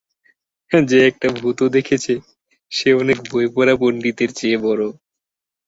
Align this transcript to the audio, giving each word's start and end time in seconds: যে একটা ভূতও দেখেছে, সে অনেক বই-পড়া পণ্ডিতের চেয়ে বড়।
যে 0.71 0.99
একটা 1.07 1.27
ভূতও 1.37 1.67
দেখেছে, 1.69 2.13
সে 2.71 2.89
অনেক 2.93 3.17
বই-পড়া 3.29 3.73
পণ্ডিতের 3.75 4.29
চেয়ে 4.33 4.57
বড়। 4.57 4.81